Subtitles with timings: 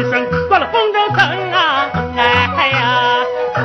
[0.00, 3.22] 一声断了风筝绳啊，哎呀，
[3.54, 3.60] 对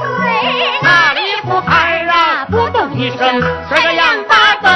[0.00, 3.18] 对，那里不孩儿啊，扑通一声
[3.68, 4.70] 摔个样八蹦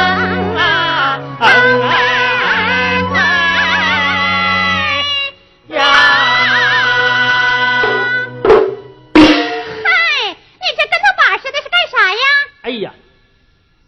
[0.59, 1.97] 啊，嗯哎
[5.75, 5.85] 呀。
[9.83, 9.89] 嗨，
[10.29, 12.21] 你这跟头把式的是干啥呀？
[12.61, 12.93] 哎呀，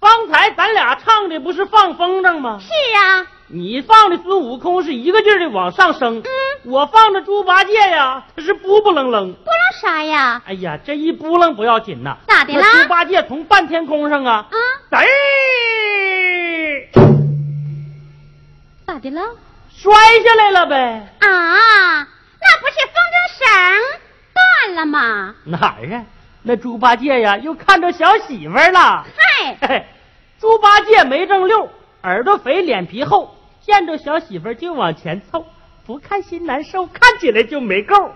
[0.00, 2.58] 方才咱俩唱的不是放风筝吗？
[2.58, 6.24] 是啊，你放的孙悟空是一个劲儿的往上升，嗯
[6.66, 9.32] 我放的猪八戒呀，他是扑扑棱棱。
[9.32, 10.42] 不能啥呀？
[10.46, 14.58] 哎呀，这一扑棱不要紧呐，咋的啦猪八戒从半天空上啊，啊，
[14.90, 15.06] 嘚儿
[18.84, 19.22] 咋的了？
[19.72, 19.92] 摔
[20.24, 20.76] 下来了呗。
[21.20, 23.46] 啊，那不是风筝绳
[24.34, 25.34] 断了吗？
[25.44, 26.04] 哪儿啊？
[26.42, 29.06] 那猪八戒呀，又看着小媳妇儿了。
[29.60, 29.86] 嗨，
[30.40, 31.70] 猪八戒没正溜，
[32.02, 35.46] 耳朵肥，脸皮厚，见着小媳妇儿就往前凑，
[35.86, 38.12] 不看心难受，看起来就没够。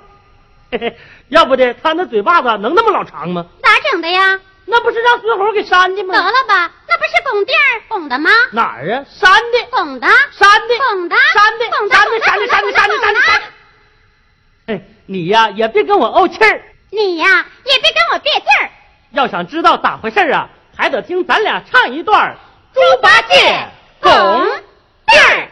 [0.73, 0.97] 嘿嘿，
[1.29, 3.47] 要不的，他那嘴巴子能那么老长吗？
[3.63, 4.41] 咋整的呀？
[4.67, 6.21] 那不是让孙猴给扇的吗得？
[6.21, 8.31] 了吧，那不是拱地儿拱的吗？
[8.53, 9.05] 哪儿啊？
[9.09, 13.47] 扇的，拱的，扇的，拱的，扇的，拱的，扇的，扇的，扇的，扇的，扇的。
[14.67, 18.71] 哎，你呀也别跟我怄气儿，你呀，也别跟我别劲儿。
[19.13, 22.37] 要想知道咋回事儿啊，还得听咱俩唱一段儿
[22.75, 23.69] 《猪八戒
[24.01, 24.11] 拱
[25.07, 25.47] 地儿》。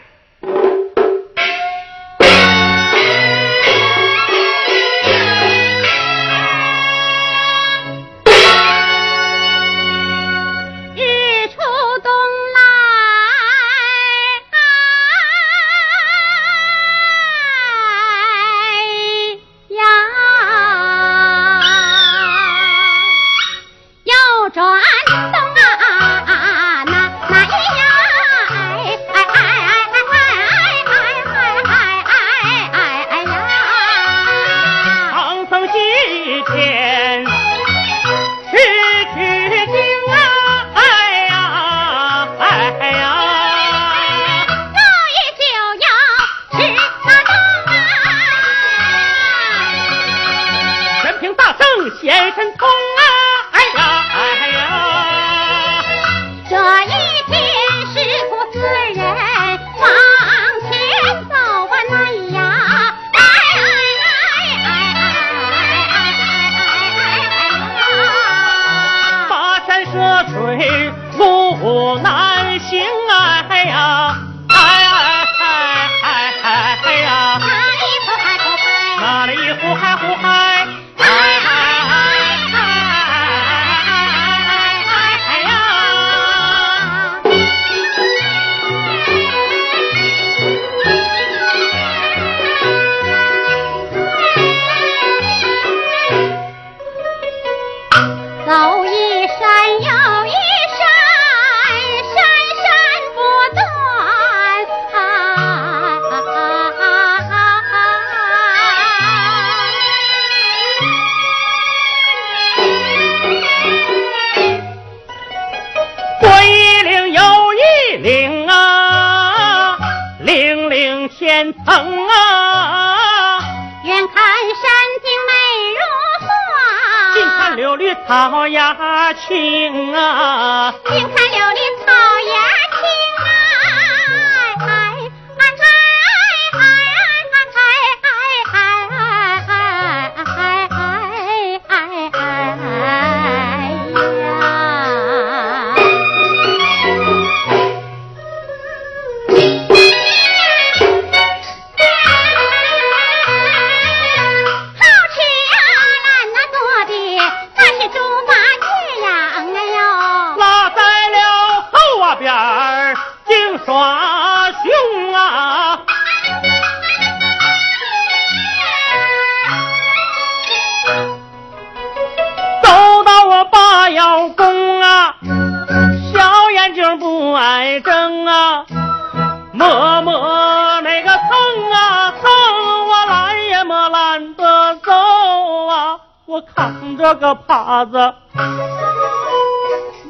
[187.89, 188.13] 子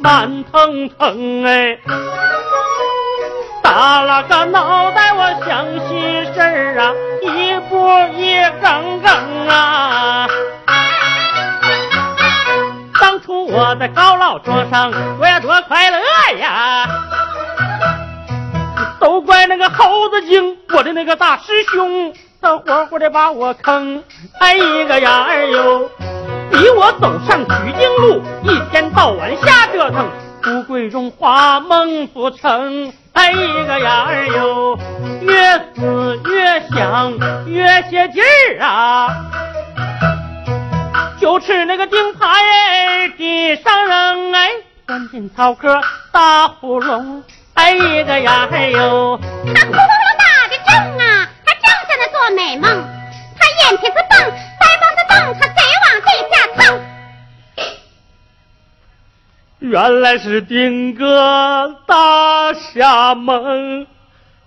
[0.01, 1.77] 慢腾腾哎，
[3.61, 10.27] 打了个脑袋我想心事儿啊，一步一更更啊。
[12.99, 15.99] 当初我在高老庄上，我也多快乐
[16.37, 16.87] 呀。
[18.99, 24.03] 都怪那个猴子精，我的那个大师兄，他活活的把我坑，
[24.39, 25.89] 哎一个呀哎呦。
[26.51, 30.09] 逼我走上取经路，一天到晚瞎折腾，
[30.41, 32.91] 富贵荣华梦不成。
[33.13, 34.79] 哎一个呀儿哟，
[35.21, 37.11] 越思越想
[37.45, 39.09] 越些劲儿啊！
[41.19, 44.49] 就吃那个钉耙哎，地上扔哎，
[44.87, 45.81] 钻进草壳
[46.13, 47.23] 打呼隆。
[47.55, 49.19] 哎一个呀哎呦，
[49.53, 49.77] 他呼噜
[50.17, 52.69] 打的正啊，他正在那做美梦，
[53.37, 55.47] 他眼皮子瞪，腮帮子瞪，他
[59.59, 63.85] 原来是丁哥打瞎梦，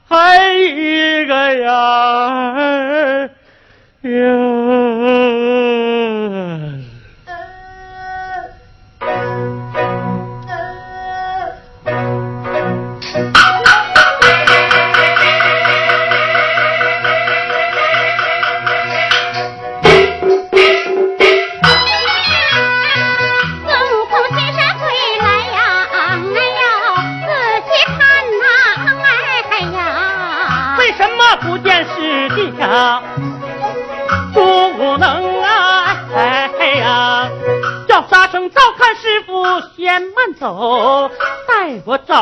[0.09, 3.29] 还一个呀
[4.01, 4.11] 呀。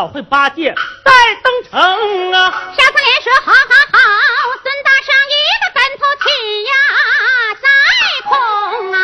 [0.00, 0.74] 带我找回八戒，
[1.04, 1.12] 在
[1.42, 1.78] 登城
[2.32, 2.50] 啊！
[2.74, 3.58] 沙僧连说好好
[3.92, 3.98] 好，
[4.62, 6.24] 孙大圣一个跟头起
[6.64, 6.72] 呀，
[7.60, 7.68] 在
[8.24, 8.32] 空
[8.94, 8.96] 啊！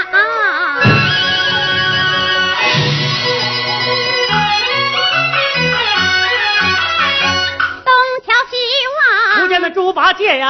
[7.85, 7.89] 东
[8.25, 8.57] 瞧西
[8.97, 9.01] 望，
[9.43, 10.47] 不见那猪八戒呀，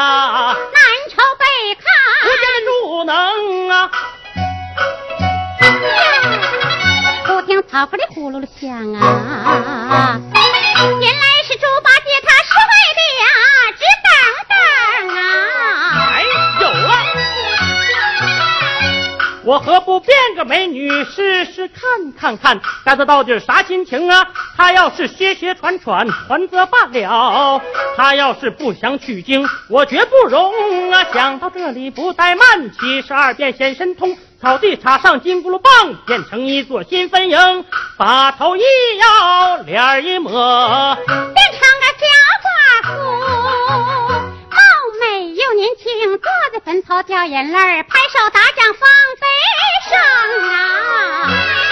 [0.54, 1.44] 南瞅北
[1.75, 1.84] 看，
[2.22, 2.70] 不见那猪
[3.02, 3.12] 能
[3.69, 3.90] 啊！
[7.26, 10.20] 不听草壳里呼噜噜响啊！
[11.00, 13.25] 原来是猪八戒，他是为的呀，
[13.78, 14.08] 只等
[14.49, 14.55] 等
[15.17, 15.20] 啊！
[16.12, 16.14] 哎，
[16.61, 16.90] 有了！
[19.44, 24.26] 我何不变个美女试试看看看，该子到底啥心情啊？
[24.56, 27.61] 他要是歇歇喘喘，喘则罢了；
[27.96, 31.06] 他要是不想取经，我绝不容啊！
[31.12, 37.65] 想到这里，不怠慢，七十二变显神通，草地插上金箍棒，变成一座新坟营，
[37.97, 40.31] 把头一摇，脸一抹。
[40.97, 42.06] 变成个小
[42.44, 42.49] 寡
[42.87, 42.91] 妇，
[44.50, 44.59] 貌
[45.00, 48.88] 美又年轻，坐在坟头掉眼泪，拍手打掌放
[49.21, 49.27] 悲
[49.88, 49.99] 声
[50.52, 51.65] 啊！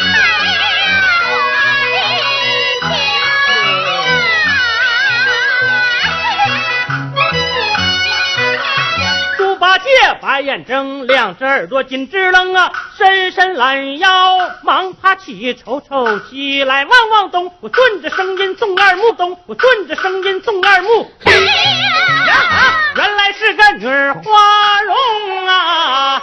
[9.84, 21.10] 猪八戒把眼睁，两只耳朵紧支棱啊，伸伸懒腰，忙爬起，瞅瞅西来望望东，我顺着声音送二目东，我顺着声音送二目。
[21.26, 26.22] 呀啊，原来是个女花容啊！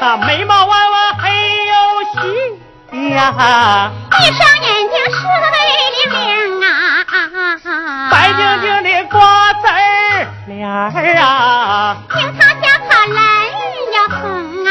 [0.00, 0.81] 她眉毛啊
[3.12, 3.90] 呀，
[4.20, 5.56] 一双眼睛射得威
[5.94, 6.20] 灵灵
[6.62, 6.66] 啊！
[8.10, 9.70] 白净净的瓜子儿
[10.46, 10.72] 脸儿
[11.20, 11.22] 啊，
[12.16, 13.16] 樱桃小口人
[13.92, 14.20] 要红
[14.66, 14.70] 啊！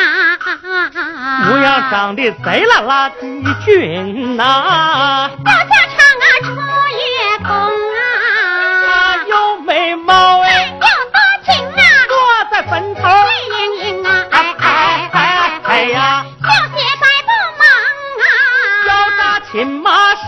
[1.45, 3.15] 模样长得贼拉拉的
[3.65, 5.29] 俊啊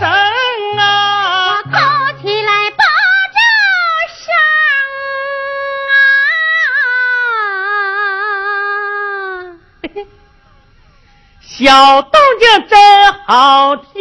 [0.00, 0.08] 生
[0.78, 1.70] 啊，扣
[2.20, 2.78] 起来不
[3.32, 3.38] 着
[4.16, 4.26] 声
[9.90, 10.02] 啊！
[11.40, 13.92] 小动静真好听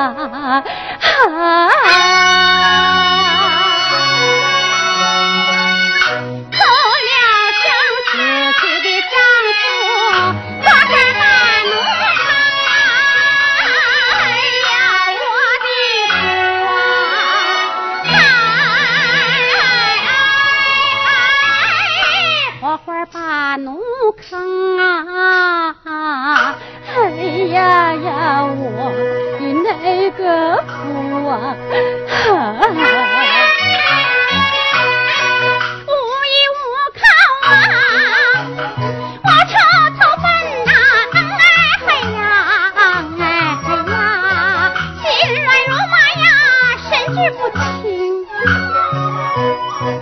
[0.00, 0.64] 啊
[1.00, 1.99] 啊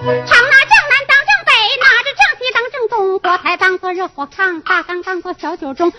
[0.08, 1.52] 常拿正南当正北
[1.84, 5.92] 拿着正西当正东火台当做热火炕大缸当做小酒盅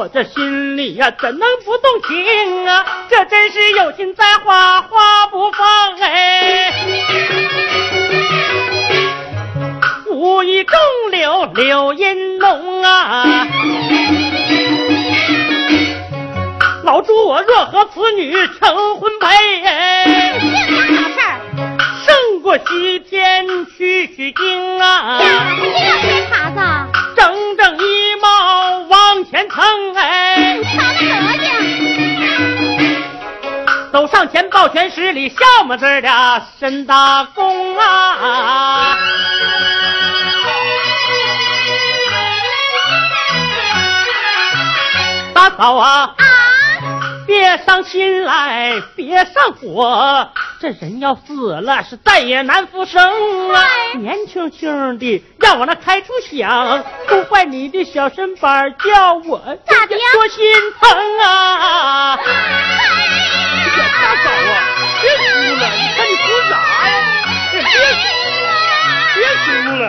[0.00, 3.04] 我这心里呀，怎能不动情啊？
[3.10, 6.72] 这真是有心栽花花不放哎，
[10.06, 10.78] 无意中
[11.10, 13.46] 柳柳荫浓啊。
[16.82, 20.40] 老朱我若和此女成婚配哎，
[22.06, 22.99] 胜过西
[35.10, 38.96] 抱拳施礼，笑么子的申大公啊！
[45.34, 46.02] 大嫂啊！
[46.02, 46.16] 啊
[47.26, 50.28] 别伤心来，别上火。
[50.60, 53.02] 这人要死了，是再也难复生
[53.52, 53.64] 啊！
[53.96, 62.18] 年轻轻的，让我那开出响，不坏你的小身板，叫我咋的多心疼啊！
[63.76, 63.82] 大
[64.24, 64.52] 嫂啊，
[65.00, 65.22] 别哭
[65.56, 66.52] 了，你看你哭啥
[66.88, 66.92] 呀？
[67.52, 67.64] 别哭
[68.40, 68.44] 了
[69.14, 69.82] 别哭了。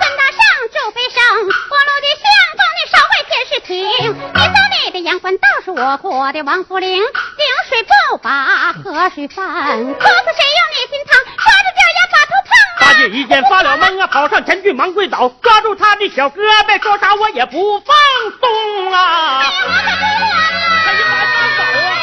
[0.00, 0.38] 孙大圣
[0.72, 2.06] 就悲伤，火炉的
[2.94, 3.72] 相公你少回天时听。
[4.94, 7.04] 的阳关道是我过的王府岭，井
[7.68, 12.48] 水不把河水犯，可是谁用你心疼，抓住脚丫把头碰。
[12.80, 16.36] 大姐一见发了懵啊，跑上前去忙跪倒，抓住他的小胳
[16.68, 17.96] 膊，说啥我也不放
[18.40, 19.40] 松啊！
[19.40, 20.62] 哎呀，我可不管了！
[20.86, 21.93] 哎呀马上走啊！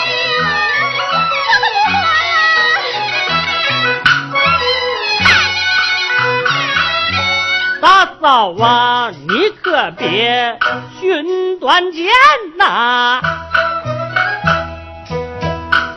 [7.82, 10.60] 大嫂啊，你可别
[11.00, 12.06] 寻短见
[12.58, 13.20] 呐！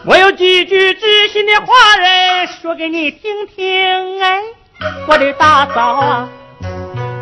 [0.06, 1.66] 我有几句知心的话
[1.98, 4.40] 儿说给你听听哎，
[5.06, 6.28] 我的大嫂啊，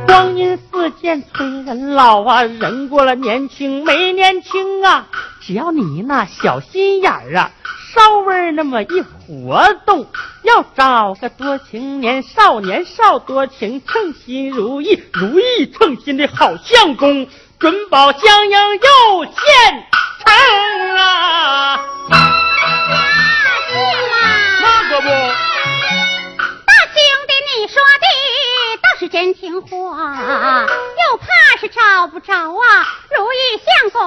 [0.07, 5.07] 光阴似箭催人老啊，人过了年轻没年轻啊，
[5.41, 7.51] 只要你那小心眼儿啊。
[7.95, 10.07] 稍微那么一活动，
[10.43, 19.35] 要找个多情年少年少多情，称心如意如意称心的好相公，准保相应又现
[20.25, 20.33] 成
[20.97, 21.85] 啊！
[24.61, 26.97] 那可不，大兄
[27.29, 28.07] 弟，你说的
[28.81, 31.27] 倒是真情话，又怕
[31.61, 34.01] 是找不着啊，如意相公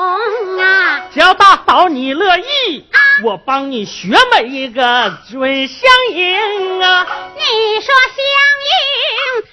[0.60, 1.02] 啊！
[1.14, 2.86] 只要大嫂你乐意。
[3.24, 5.80] 我帮你学每一个准相
[6.14, 7.08] 迎啊。
[7.36, 7.42] 你
[7.82, 8.26] 说相
[8.66, 8.74] 应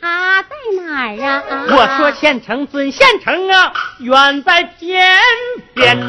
[0.00, 0.48] 他在
[0.82, 1.42] 哪儿啊？
[1.68, 5.16] 我说县城准县城啊，远在天
[5.74, 6.08] 边呢，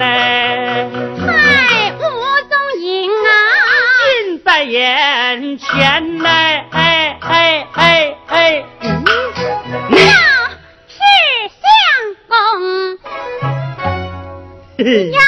[1.25, 3.29] 太无踪影啊！
[4.25, 9.05] 近在眼前呢，哎哎哎哎，嗯
[9.91, 9.97] 要
[10.87, 10.97] 是
[11.61, 11.63] 相
[12.27, 12.35] 公
[15.11, 15.19] 呀，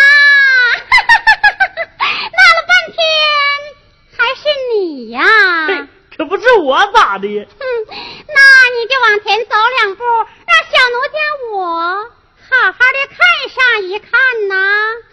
[2.32, 2.98] 闹了半天
[4.18, 4.42] 还是
[4.86, 5.24] 你呀！
[5.68, 5.84] 嘿
[6.16, 7.28] 可不是我咋的？
[7.28, 7.46] 哼，
[7.90, 11.18] 那你就往前走两步，让小奴家
[11.52, 11.60] 我
[12.38, 13.18] 好好的看
[13.50, 14.12] 上一看
[14.48, 14.54] 呐。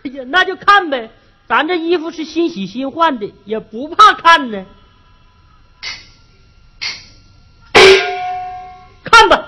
[0.04, 1.10] 哎呀，那就看呗，
[1.48, 4.64] 咱这衣服是新洗新换的，也不怕看呢。
[9.02, 9.44] 看吧，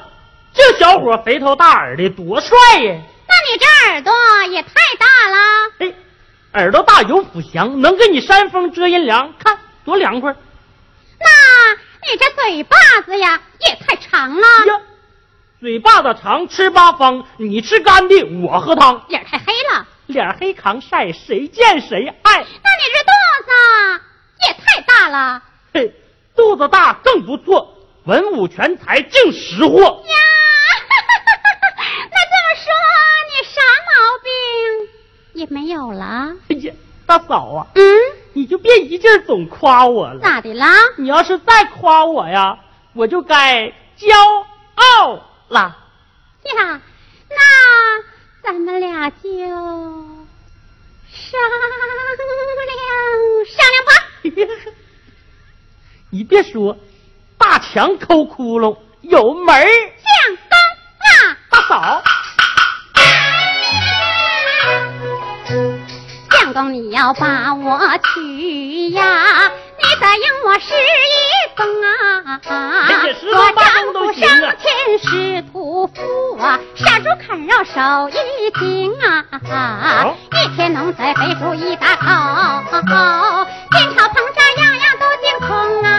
[0.55, 3.01] 这小伙肥头大耳的，多帅呀！
[3.29, 4.13] 那你这耳朵
[4.51, 5.37] 也太大了。
[5.79, 5.93] 哎，
[6.55, 10.35] 耳朵大有福祥，能给你扇风遮阴凉，看多凉快
[11.19, 11.27] 那
[12.11, 14.81] 你这嘴巴子呀也太长了，呀！
[15.61, 19.87] 嘴巴子长，吃八方，你吃干的，我喝汤，脸太黑了。
[20.07, 22.33] 脸黑扛晒，谁见谁爱。
[22.35, 23.13] 那你这肚
[23.47, 23.51] 子
[24.47, 25.43] 也太大了
[25.73, 25.95] 嘿，
[26.37, 29.81] 肚子大更不错，文武全才净识货。
[29.81, 30.15] 呀！
[32.11, 32.67] 那这么说，
[33.31, 34.31] 你啥毛病
[35.33, 36.37] 也没有了？
[36.51, 36.75] 哎呀，
[37.07, 37.83] 大嫂啊，嗯，
[38.35, 40.21] 你就别一劲儿总夸我了。
[40.21, 40.77] 咋的啦？
[40.99, 42.59] 你要是再夸我呀，
[42.93, 44.13] 我就该骄
[44.75, 45.79] 傲了。
[46.43, 46.81] 呀，
[47.31, 47.37] 那
[48.43, 49.19] 咱们俩就
[51.09, 51.55] 商量
[53.47, 53.93] 商量吧。
[56.11, 56.77] 你别说，
[57.39, 59.67] 大墙抠窟窿有门儿。
[59.67, 60.49] 相公
[61.29, 62.03] 啊，大嫂，
[66.55, 67.81] 公你要把我
[68.15, 69.03] 娶呀，
[69.77, 72.41] 你答应我是一宗啊。
[72.47, 74.23] 我丈夫生
[74.61, 74.65] 前
[75.03, 79.25] 是屠夫啊，杀猪砍肉手艺精啊。
[79.51, 82.07] 好一天能宰肥猪一大口，
[83.73, 85.91] 煎炒烹炸样样都精通啊。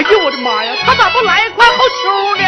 [0.00, 2.42] 哎呦我的妈呀，他咋不来一块好球呢？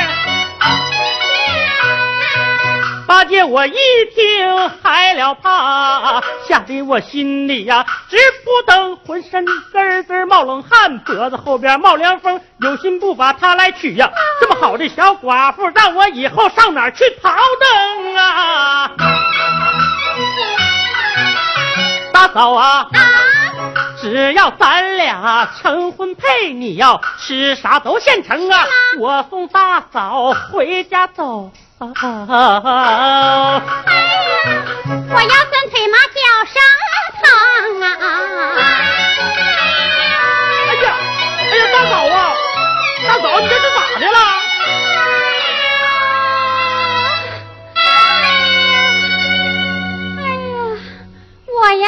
[3.07, 3.75] 八戒我一
[4.15, 14.11] 听害了怕，吓得我心里呀直扑腾，浑身滋滋冒冷汗，脖子后边冒凉风，有心不把她来娶呀。
[14.41, 18.91] 这么好的小寡妇，让我以后上哪儿去跑灯啊？
[22.15, 22.87] 大嫂啊！
[22.93, 23.12] 啊，
[24.03, 28.67] 只要咱俩成婚配，你要吃啥都现成啊！
[28.99, 31.53] 我送大嫂回家走。
[31.79, 33.63] 啊哎呀，
[35.09, 36.21] 我腰酸腿麻脚
[36.53, 36.55] 生
[37.23, 37.25] 疼
[37.81, 37.87] 啊！
[40.69, 40.85] 哎呀，
[41.39, 42.15] 哎呀，大嫂啊，
[43.07, 44.19] 大嫂，你这是咋的了？
[44.67, 45.39] 哎
[45.71, 45.79] 呀，
[51.47, 51.87] 我呀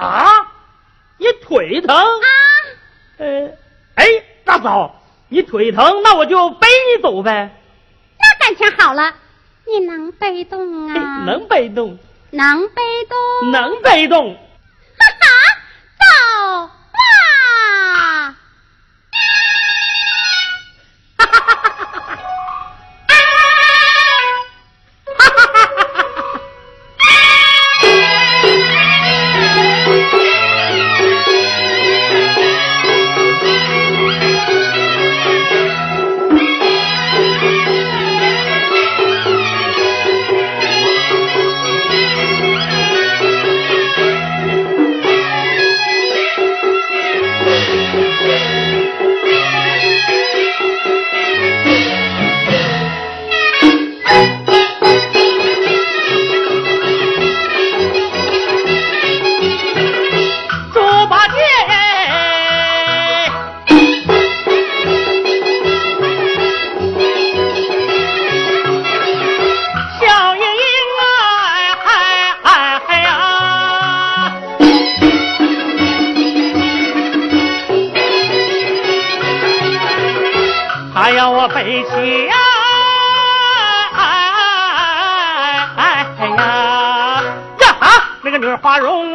[0.00, 0.52] 啊啊，
[1.18, 1.94] 你腿疼？
[1.94, 2.26] 啊！
[3.18, 3.50] 呃，
[3.96, 4.06] 哎，
[4.44, 7.54] 大嫂，你腿疼，那我就背你走呗。
[8.18, 9.14] 那感情好了，
[9.66, 11.24] 你能背动啊？
[11.26, 11.98] 能背动，
[12.30, 13.50] 能背动？
[13.52, 14.34] 能背动。
[14.34, 15.26] 哈哈，
[16.66, 16.70] 走
[88.62, 89.09] 花容，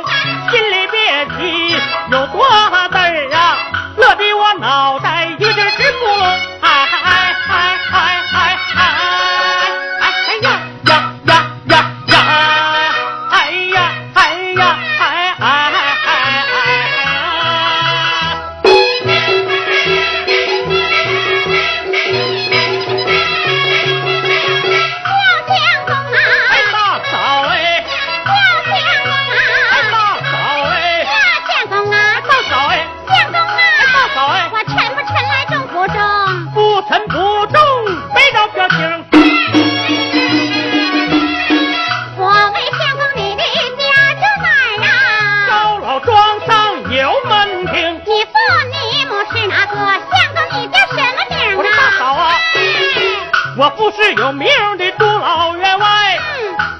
[53.57, 56.19] 我不是有名的朱老员外，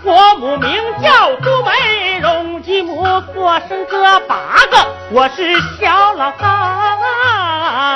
[0.04, 0.70] 我母名
[1.02, 3.02] 叫朱美容，继母
[3.34, 4.36] 过生哥八
[4.70, 6.32] 个，我是小老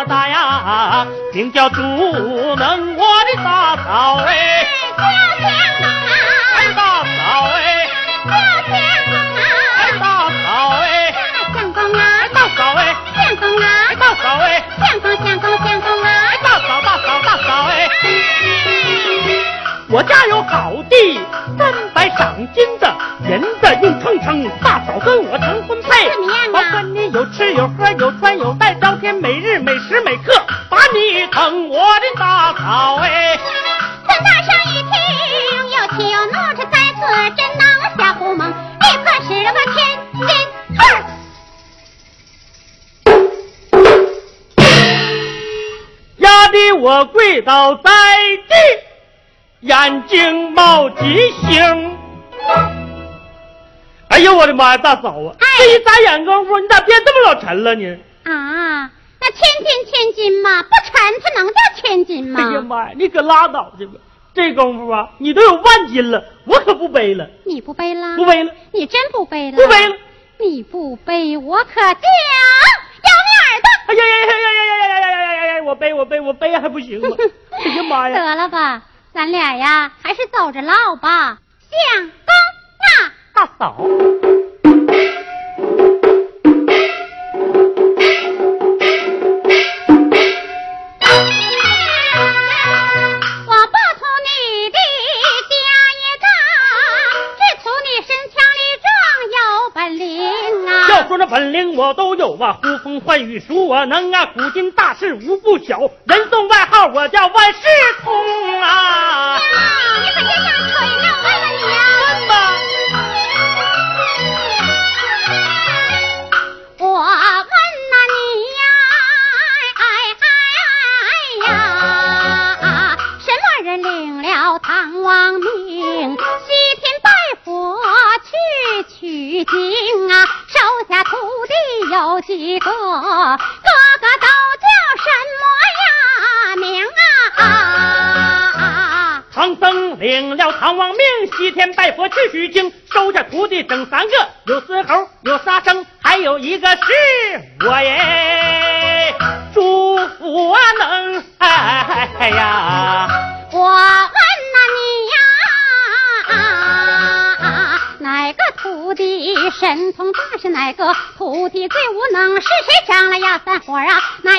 [0.07, 4.65] 大呀，名叫朱能，我的大嫂哎，
[4.97, 5.03] 哎
[19.91, 21.19] 我家有好地，
[21.57, 26.07] 三百赏金的，银子硬撑撑，大嫂跟我成婚配。
[26.53, 30.31] 我跟你有吃有喝有穿有戴，朝天每日每时每刻
[30.69, 33.35] 把你疼，我的大嫂哎。
[34.05, 34.91] 孙大圣一听，
[35.71, 37.01] 有气有怒，这在此
[37.35, 37.65] 真能
[37.97, 38.53] 下胡蒙，立
[39.03, 39.75] 刻使了个千
[40.13, 40.29] 斤
[40.77, 40.81] 二。
[46.17, 47.89] 压得我跪倒在
[48.47, 48.53] 地，
[49.61, 51.97] 眼睛冒金星。
[54.07, 55.35] 哎呦我的妈呀，大嫂啊！
[55.37, 57.97] 哎这一眨眼功夫，你咋变这么老沉了呢？
[58.23, 62.39] 啊，那千金千金嘛，不沉它能叫千金吗？
[62.41, 63.93] 哎呀妈呀，你可拉倒去吧！
[64.33, 68.15] 这功夫啊，你都有万斤了，我可不背了，你不背了？
[68.15, 69.57] 不背了，你真不背了？
[69.57, 69.95] 不背了！
[70.39, 71.93] 你不背，我可叫咬
[72.95, 73.69] 你耳朵！
[73.87, 75.63] 哎呀呀呀呀呀呀呀呀呀呀呀！
[75.63, 77.15] 我背我背我背还不行吗？
[77.51, 78.17] 哎呀妈呀！
[78.17, 78.81] 得了吧，
[79.19, 81.39] 咱俩呀，还是走着唠吧。
[81.69, 82.09] 相公
[82.87, 83.89] 啊，大嫂，我
[93.67, 94.77] 不图你的
[95.49, 95.51] 家
[95.99, 96.25] 业大，
[97.35, 98.87] 只图你身强力壮
[99.35, 99.37] 有
[99.73, 100.07] 本领
[100.65, 100.71] 啊！
[100.87, 107.58] 要说这本领我都有啊，呼风唤雨属我能啊，古今大事无不晓，人送外号我叫万事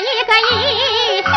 [0.01, 0.53] 一个一
[1.23, 1.31] 心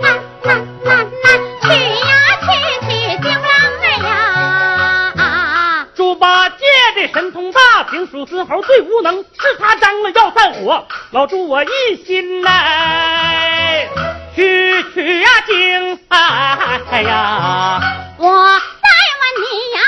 [0.00, 0.04] 呐
[0.44, 0.46] 呐
[0.84, 0.88] 呐
[1.22, 1.26] 呐
[1.62, 1.66] 去
[2.00, 2.08] 呀
[2.40, 2.46] 去
[2.86, 2.90] 取
[3.22, 3.44] 经郎
[3.82, 5.86] 哎呀！
[5.94, 6.64] 猪八戒
[6.96, 10.86] 的神通大，平属孙猴最无能，是他张了要散伙。
[11.10, 11.68] 老猪我一
[12.06, 13.88] 心来
[14.34, 17.80] 去取呀经，哎呀，
[18.18, 18.88] 我再
[19.20, 19.44] 问你
[19.76, 19.80] 呀，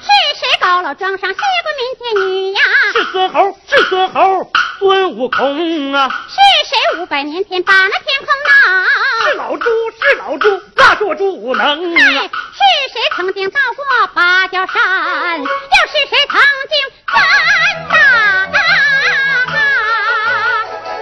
[0.00, 2.60] 是谁高楼庄上谢过民间女呀？
[2.94, 4.50] 是孙猴，是孙猴，
[5.28, 6.36] 空啊，是
[6.68, 8.84] 谁五百年前把那天空闹？
[9.24, 9.68] 是老猪，
[10.00, 12.22] 是老猪，那是我猪无能哎，啊。
[12.22, 12.58] 是
[12.92, 15.40] 谁曾经到过芭蕉山？
[15.40, 17.22] 又是谁曾经翻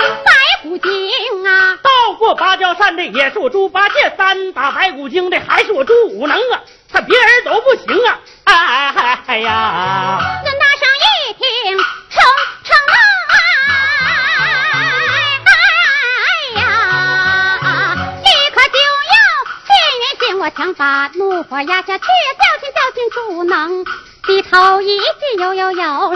[0.00, 0.30] 那白
[0.62, 1.78] 骨精啊？
[1.82, 6.60] 到过芭蕉扇的也是我猪八戒，三打白骨精的还是我猪五能啊，
[20.86, 23.84] 把怒火压下去，教训教训猪能。
[24.24, 26.14] 低头一句有有有，收了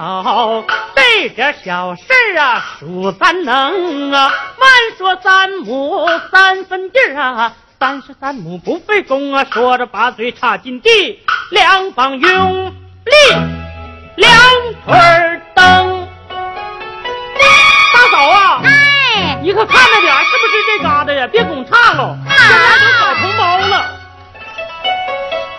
[0.00, 2.02] 好这点小事
[2.38, 4.30] 啊数三能啊。
[4.58, 12.66] 万说三亩三分地啊三十三亩不费工啊说着把嘴插进地两膀用
[13.04, 13.12] 力
[14.16, 14.32] 两
[14.84, 14.94] 腿
[15.54, 16.08] 蹬。
[17.92, 19.38] 大嫂啊哎。
[19.42, 21.28] 你可看着点是不是这疙瘩呀？
[21.30, 23.84] 别拱岔了现在都搞成猫了。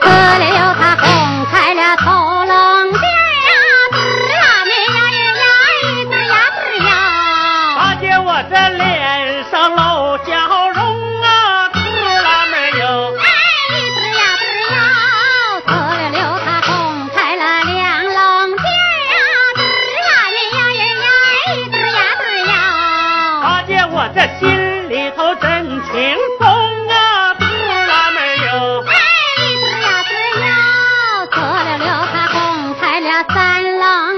[0.02, 2.37] 喝了他拱开了头
[33.77, 34.16] 郎。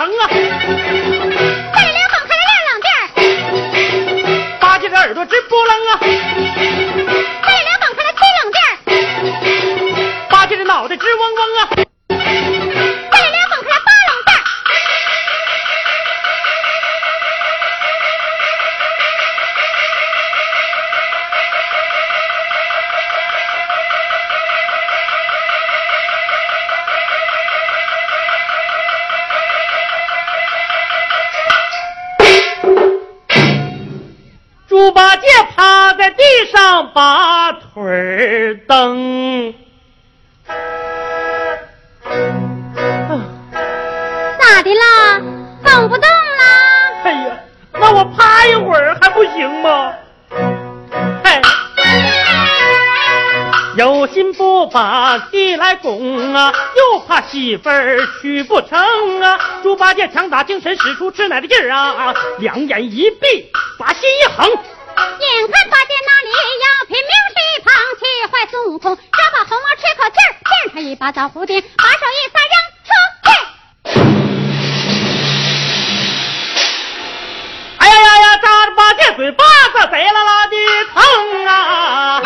[0.00, 0.99] 疼啊！
[36.94, 39.54] 把腿儿蹬。
[44.38, 45.20] 咋的啦？
[45.64, 46.44] 动不动啦。
[47.04, 47.36] 哎呀
[47.72, 49.92] 那我趴一会儿还不行吗？
[51.24, 51.40] 嘿
[53.76, 64.46] 有心不把地来拱啊又怕媳妇儿娶不成啊猪八戒强打精神使出吃奶的劲儿啊两眼一闭把心一横。
[64.50, 65.94] 眼看八戒
[68.62, 70.36] 孙悟空，先把猴毛吹口气儿，
[70.74, 72.52] 他一把枣蝴蝶，把手一撒扔
[72.84, 72.92] 出
[73.24, 73.30] 去。
[77.78, 80.56] 哎呀呀呀，扎着八戒嘴巴子，贼拉拉的
[80.92, 81.00] 疼
[81.46, 82.19] 啊！